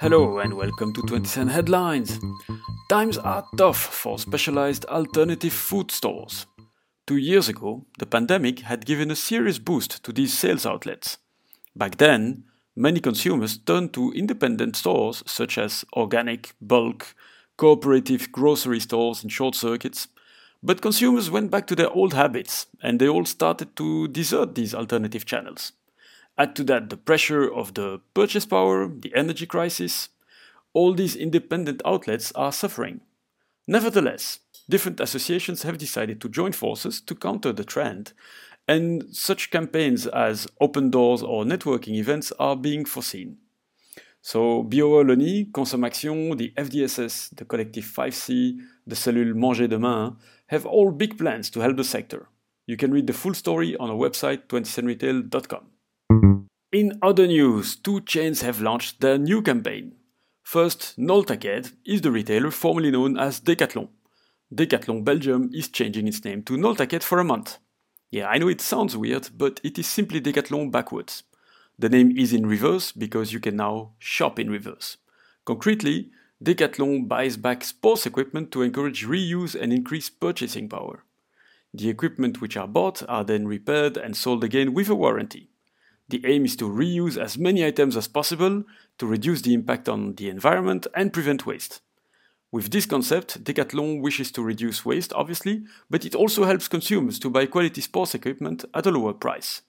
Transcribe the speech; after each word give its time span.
Hello 0.00 0.38
and 0.38 0.54
welcome 0.54 0.92
to 0.94 1.02
20 1.02 1.26
Cent 1.26 1.50
Headlines. 1.50 2.20
Times 2.88 3.18
are 3.18 3.46
tough 3.56 3.76
for 3.76 4.18
specialized 4.18 4.86
alternative 4.86 5.52
food 5.52 5.90
stores. 5.90 6.46
Two 7.06 7.16
years 7.16 7.48
ago, 7.48 7.84
the 7.98 8.06
pandemic 8.06 8.60
had 8.60 8.86
given 8.86 9.10
a 9.10 9.16
serious 9.16 9.58
boost 9.58 10.02
to 10.04 10.12
these 10.12 10.32
sales 10.32 10.64
outlets. 10.64 11.18
Back 11.76 11.98
then, 11.98 12.44
many 12.74 13.00
consumers 13.00 13.58
turned 13.58 13.92
to 13.92 14.12
independent 14.12 14.76
stores 14.76 15.22
such 15.26 15.58
as 15.58 15.84
organic, 15.94 16.54
bulk, 16.60 17.14
cooperative 17.58 18.32
grocery 18.32 18.80
stores 18.80 19.22
and 19.22 19.30
short 19.30 19.54
circuits. 19.54 20.08
But 20.62 20.80
consumers 20.80 21.30
went 21.30 21.50
back 21.50 21.66
to 21.66 21.76
their 21.76 21.90
old 21.90 22.14
habits 22.14 22.66
and 22.82 22.98
they 22.98 23.08
all 23.08 23.26
started 23.26 23.76
to 23.76 24.08
desert 24.08 24.54
these 24.54 24.74
alternative 24.74 25.26
channels. 25.26 25.72
Add 26.36 26.56
to 26.56 26.64
that 26.64 26.90
the 26.90 26.96
pressure 26.96 27.52
of 27.52 27.74
the 27.74 28.00
purchase 28.12 28.46
power, 28.46 28.88
the 28.88 29.14
energy 29.14 29.46
crisis. 29.46 30.08
All 30.72 30.92
these 30.92 31.14
independent 31.14 31.80
outlets 31.84 32.32
are 32.32 32.52
suffering. 32.52 33.00
Nevertheless, 33.66 34.40
different 34.68 35.00
associations 35.00 35.62
have 35.62 35.78
decided 35.78 36.20
to 36.20 36.28
join 36.28 36.52
forces 36.52 37.00
to 37.02 37.14
counter 37.14 37.52
the 37.52 37.64
trend, 37.64 38.12
and 38.66 39.04
such 39.14 39.50
campaigns 39.50 40.06
as 40.08 40.48
open 40.60 40.90
doors 40.90 41.22
or 41.22 41.44
networking 41.44 41.94
events 41.94 42.32
are 42.38 42.56
being 42.56 42.84
foreseen. 42.84 43.38
So 44.20 44.64
BioE 44.64 45.52
Consommation, 45.52 46.36
the 46.36 46.52
FDSS, 46.56 47.36
the 47.36 47.44
Collective 47.44 47.84
5C, 47.84 48.58
the 48.86 48.94
Cellule 48.94 49.34
Manger 49.34 49.68
Demain 49.68 50.16
have 50.46 50.66
all 50.66 50.90
big 50.90 51.18
plans 51.18 51.50
to 51.50 51.60
help 51.60 51.76
the 51.76 51.84
sector. 51.84 52.28
You 52.66 52.76
can 52.76 52.90
read 52.90 53.06
the 53.06 53.12
full 53.12 53.34
story 53.34 53.76
on 53.76 53.90
our 53.90 53.96
website 53.96 54.46
20centretail.com. 54.48 55.73
In 56.74 56.98
other 57.02 57.28
news, 57.28 57.76
two 57.76 58.00
chains 58.00 58.40
have 58.40 58.60
launched 58.60 59.00
their 59.00 59.16
new 59.16 59.42
campaign. 59.42 59.94
First, 60.42 60.98
Nolhtaced 60.98 61.72
is 61.84 62.00
the 62.00 62.10
retailer 62.10 62.50
formerly 62.50 62.90
known 62.90 63.16
as 63.16 63.38
Decathlon. 63.38 63.90
Decathlon 64.52 65.04
Belgium 65.04 65.50
is 65.54 65.68
changing 65.68 66.08
its 66.08 66.24
name 66.24 66.42
to 66.42 66.56
Nolhtaced 66.56 67.04
for 67.04 67.20
a 67.20 67.24
month. 67.24 67.58
Yeah, 68.10 68.26
I 68.26 68.38
know 68.38 68.48
it 68.48 68.60
sounds 68.60 68.96
weird, 68.96 69.28
but 69.36 69.60
it 69.62 69.78
is 69.78 69.86
simply 69.86 70.20
Decathlon 70.20 70.72
backwards. 70.72 71.22
The 71.78 71.88
name 71.88 72.18
is 72.18 72.32
in 72.32 72.44
reverse 72.44 72.90
because 72.90 73.32
you 73.32 73.38
can 73.38 73.54
now 73.54 73.92
shop 74.00 74.40
in 74.40 74.50
reverse. 74.50 74.96
Concretely, 75.44 76.10
Decathlon 76.42 77.06
buys 77.06 77.36
back 77.36 77.62
sports 77.62 78.04
equipment 78.04 78.50
to 78.50 78.62
encourage 78.62 79.06
reuse 79.06 79.54
and 79.54 79.72
increase 79.72 80.10
purchasing 80.10 80.68
power. 80.68 81.04
The 81.72 81.88
equipment 81.88 82.40
which 82.40 82.56
are 82.56 82.66
bought 82.66 83.08
are 83.08 83.22
then 83.22 83.46
repaired 83.46 83.96
and 83.96 84.16
sold 84.16 84.42
again 84.42 84.74
with 84.74 84.88
a 84.88 84.96
warranty. 84.96 85.50
The 86.08 86.22
aim 86.26 86.44
is 86.44 86.56
to 86.56 86.68
reuse 86.68 87.16
as 87.16 87.38
many 87.38 87.64
items 87.64 87.96
as 87.96 88.08
possible 88.08 88.64
to 88.98 89.06
reduce 89.06 89.42
the 89.42 89.54
impact 89.54 89.88
on 89.88 90.14
the 90.14 90.28
environment 90.28 90.86
and 90.94 91.12
prevent 91.12 91.46
waste. 91.46 91.80
With 92.52 92.70
this 92.70 92.86
concept, 92.86 93.42
Decathlon 93.42 94.00
wishes 94.00 94.30
to 94.32 94.42
reduce 94.42 94.84
waste, 94.84 95.12
obviously, 95.14 95.64
but 95.90 96.04
it 96.04 96.14
also 96.14 96.44
helps 96.44 96.68
consumers 96.68 97.18
to 97.18 97.30
buy 97.30 97.46
quality 97.46 97.80
sports 97.80 98.14
equipment 98.14 98.64
at 98.72 98.86
a 98.86 98.92
lower 98.92 99.12
price. 99.12 99.62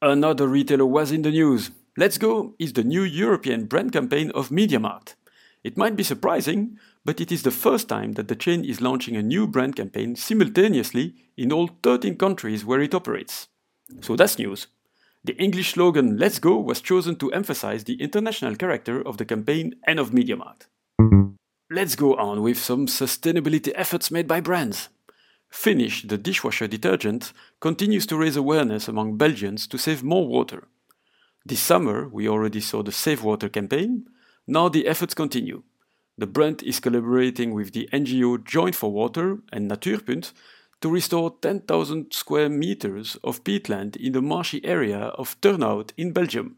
Another 0.00 0.46
retailer 0.46 0.86
was 0.86 1.10
in 1.10 1.22
the 1.22 1.32
news. 1.32 1.72
Let's 1.96 2.18
Go 2.18 2.54
is 2.60 2.74
the 2.74 2.84
new 2.84 3.02
European 3.02 3.64
brand 3.64 3.92
campaign 3.92 4.30
of 4.30 4.50
MediaMarkt. 4.50 5.16
It 5.64 5.76
might 5.76 5.96
be 5.96 6.04
surprising, 6.04 6.78
but 7.04 7.20
it 7.20 7.32
is 7.32 7.42
the 7.42 7.50
first 7.50 7.88
time 7.88 8.12
that 8.12 8.28
the 8.28 8.36
chain 8.36 8.64
is 8.64 8.80
launching 8.80 9.16
a 9.16 9.22
new 9.22 9.48
brand 9.48 9.74
campaign 9.74 10.14
simultaneously 10.14 11.16
in 11.36 11.50
all 11.50 11.70
13 11.82 12.16
countries 12.16 12.64
where 12.64 12.80
it 12.80 12.94
operates. 12.94 13.48
So 14.00 14.16
that's 14.16 14.38
news. 14.38 14.66
The 15.24 15.36
English 15.36 15.72
slogan 15.72 16.16
Let's 16.16 16.38
Go 16.38 16.58
was 16.58 16.80
chosen 16.80 17.16
to 17.16 17.32
emphasize 17.32 17.84
the 17.84 18.00
international 18.00 18.56
character 18.56 19.06
of 19.06 19.16
the 19.16 19.24
campaign 19.24 19.74
and 19.86 19.98
of 19.98 20.10
MediaMarkt. 20.10 20.66
Let's 21.70 21.96
go 21.96 22.14
on 22.16 22.42
with 22.42 22.58
some 22.58 22.86
sustainability 22.86 23.72
efforts 23.74 24.10
made 24.10 24.26
by 24.26 24.40
brands. 24.40 24.88
Finish, 25.50 26.02
the 26.02 26.18
dishwasher 26.18 26.66
detergent, 26.66 27.32
continues 27.60 28.06
to 28.06 28.16
raise 28.16 28.36
awareness 28.36 28.88
among 28.88 29.16
Belgians 29.16 29.66
to 29.66 29.78
save 29.78 30.02
more 30.02 30.26
water. 30.26 30.68
This 31.44 31.60
summer, 31.60 32.08
we 32.08 32.28
already 32.28 32.60
saw 32.60 32.82
the 32.82 32.92
Save 32.92 33.22
Water 33.22 33.48
campaign. 33.48 34.06
Now 34.46 34.68
the 34.68 34.86
efforts 34.86 35.14
continue. 35.14 35.62
The 36.16 36.26
brand 36.26 36.62
is 36.62 36.80
collaborating 36.80 37.54
with 37.54 37.72
the 37.72 37.88
NGO 37.92 38.44
Joint 38.44 38.74
for 38.74 38.92
Water 38.92 39.38
and 39.52 39.70
Natuurpunt 39.70 40.32
to 40.80 40.88
restore 40.88 41.34
10,000 41.42 42.12
square 42.12 42.48
meters 42.48 43.16
of 43.24 43.42
peatland 43.44 43.96
in 43.96 44.12
the 44.12 44.22
marshy 44.22 44.64
area 44.64 44.98
of 45.18 45.40
Turnhout 45.40 45.90
in 45.96 46.12
Belgium. 46.12 46.56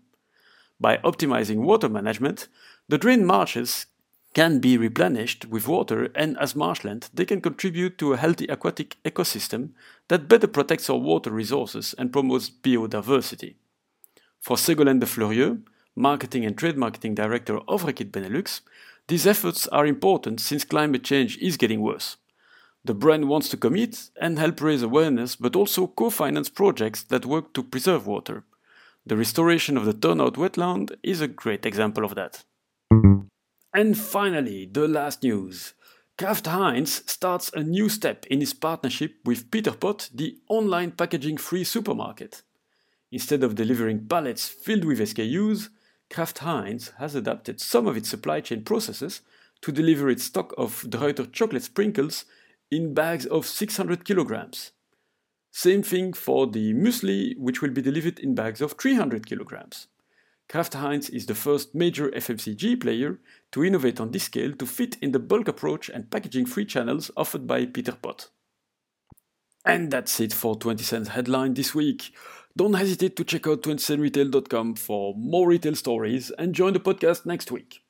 By 0.78 0.98
optimizing 0.98 1.58
water 1.58 1.88
management, 1.88 2.48
the 2.88 2.98
drained 2.98 3.26
marshes 3.26 3.86
can 4.32 4.60
be 4.60 4.78
replenished 4.78 5.47
with 5.47 5.66
water 5.66 6.09
and 6.14 6.38
as 6.38 6.54
marshland 6.54 7.10
they 7.12 7.25
can 7.25 7.41
contribute 7.41 7.98
to 7.98 8.12
a 8.12 8.16
healthy 8.16 8.47
aquatic 8.47 8.97
ecosystem 9.04 9.70
that 10.09 10.28
better 10.28 10.47
protects 10.47 10.88
our 10.88 10.98
water 10.98 11.30
resources 11.30 11.94
and 11.98 12.12
promotes 12.12 12.48
biodiversity. 12.48 13.54
For 14.41 14.56
Ségolène 14.56 15.00
de 15.00 15.06
Fleurieux, 15.06 15.59
marketing 15.97 16.47
and 16.47 16.56
trade 16.56 16.76
marketing 16.76 17.14
director 17.14 17.59
of 17.66 17.84
Reckitt 17.84 18.10
Benelux, 18.10 18.60
these 19.09 19.26
efforts 19.26 19.66
are 19.69 19.86
important 19.86 20.41
since 20.41 20.64
climate 20.64 21.03
change 21.03 21.36
is 21.38 21.56
getting 21.56 21.80
worse. 21.80 22.16
The 22.84 22.94
brand 22.94 23.28
wants 23.28 23.48
to 23.50 23.56
commit 23.56 24.10
and 24.20 24.38
help 24.38 24.60
raise 24.60 24.82
awareness, 24.82 25.36
but 25.36 25.54
also 25.54 25.86
co 25.86 26.08
finance 26.08 26.48
projects 26.48 27.02
that 27.04 27.26
work 27.26 27.52
to 27.54 27.62
preserve 27.62 28.06
water. 28.06 28.44
The 29.04 29.16
restoration 29.16 29.76
of 29.76 29.84
the 29.84 29.92
Turnhout 29.92 30.36
wetland 30.36 30.96
is 31.02 31.20
a 31.20 31.28
great 31.28 31.66
example 31.66 32.04
of 32.04 32.14
that. 32.14 32.44
And 33.72 33.96
finally, 33.96 34.68
the 34.70 34.88
last 34.88 35.22
news. 35.22 35.74
Kraft 36.18 36.46
Heinz 36.46 37.10
starts 37.10 37.50
a 37.54 37.62
new 37.62 37.88
step 37.88 38.26
in 38.26 38.42
its 38.42 38.52
partnership 38.52 39.14
with 39.24 39.50
Pieter 39.50 39.72
Pot, 39.72 40.10
the 40.14 40.38
online 40.48 40.91
packaging 40.91 41.38
free 41.38 41.64
supermarket. 41.64 42.42
Instead 43.12 43.42
of 43.42 43.54
delivering 43.54 44.06
pallets 44.06 44.48
filled 44.48 44.84
with 44.84 45.00
SKUs, 45.00 45.68
Kraft 46.10 46.38
Heinz 46.38 46.92
has 46.98 47.14
adapted 47.14 47.60
some 47.60 47.86
of 47.86 47.97
its 47.97 48.08
supply 48.08 48.41
chain 48.41 48.64
processes 48.64 49.22
to 49.62 49.72
deliver 49.72 50.10
its 50.10 50.24
stock 50.24 50.52
of 50.58 50.84
De 50.88 50.98
Ruijter 50.98 51.30
chocolate 51.32 51.62
sprinkles 51.62 52.24
in 52.70 52.94
bags 52.94 53.26
of 53.26 53.47
600 53.47 54.04
kilograms. 54.04 54.72
Same 55.53 55.82
thing 55.82 56.12
for 56.12 56.47
the 56.47 56.72
muesli, 56.72 57.36
which 57.36 57.60
will 57.60 57.70
be 57.70 57.82
delivered 57.82 58.20
in 58.20 58.34
bags 58.34 58.60
of 58.60 58.72
300 58.72 59.26
kilograms. 59.26 59.88
Kraft 60.48 60.75
Heinz 60.75 61.09
is 61.09 61.26
the 61.26 61.34
first 61.34 61.75
major 61.75 62.09
FMCG 62.10 62.80
player 62.80 63.19
to 63.53 63.64
innovate 63.64 64.00
on 64.00 64.10
this 64.10 64.25
scale 64.25 64.53
to 64.53 64.66
fit 64.66 64.97
in 65.00 65.12
the 65.12 65.19
bulk 65.19 65.48
approach 65.48 65.88
and 65.88 66.10
packaging 66.10 66.47
free 66.47 66.64
channels 66.64 67.10
offered 67.16 67.47
by 67.47 67.66
Pieter 67.66 67.92
Pot. 67.92 68.30
And 69.64 69.91
that's 69.91 70.19
it 70.20 70.32
for 70.32 70.56
20 70.56 70.82
Cents 70.82 71.10
Headline 71.10 71.54
this 71.54 71.75
week. 71.75 72.12
Don't 72.56 72.75
hesitate 72.75 73.14
to 73.16 73.25
check 73.25 73.47
out 73.47 73.62
20centretail.com 73.62 74.75
for 74.75 75.14
more 75.14 75.47
retail 75.47 75.76
stories 75.76 76.30
and 76.38 76.54
join 76.54 76.72
the 76.72 76.80
podcast 76.80 77.26
next 77.26 77.53
week. 77.53 77.80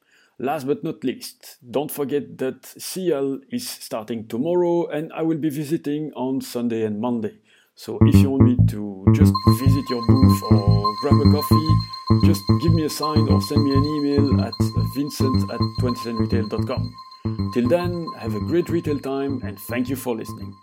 Last 0.42 0.66
but 0.66 0.82
not 0.82 1.04
least, 1.04 1.58
don't 1.70 1.90
forget 1.90 2.38
that 2.38 2.64
SIAL 2.64 3.40
is 3.52 3.68
starting 3.68 4.26
tomorrow 4.26 4.86
and 4.86 5.12
I 5.12 5.20
will 5.20 5.36
be 5.36 5.50
visiting 5.50 6.12
on 6.16 6.40
Sunday 6.40 6.84
and 6.84 6.98
Monday. 6.98 7.34
So 7.74 7.98
if 8.06 8.14
you 8.14 8.30
want 8.30 8.44
me 8.44 8.56
to 8.68 9.04
just 9.12 9.34
visit 9.58 9.84
your 9.90 10.00
booth 10.06 10.42
or 10.50 10.94
grab 11.02 11.20
a 11.20 11.30
coffee, 11.30 11.68
just 12.24 12.40
give 12.62 12.72
me 12.72 12.86
a 12.86 12.88
sign 12.88 13.28
or 13.28 13.42
send 13.42 13.64
me 13.64 13.72
an 13.74 13.84
email 13.84 14.40
at 14.40 14.54
vincent 14.96 15.52
at 15.52 15.60
20centretail.com. 15.82 17.50
Till 17.52 17.68
then, 17.68 18.06
have 18.18 18.34
a 18.34 18.40
great 18.40 18.70
retail 18.70 18.98
time 18.98 19.42
and 19.44 19.58
thank 19.68 19.90
you 19.90 19.96
for 19.96 20.16
listening. 20.16 20.54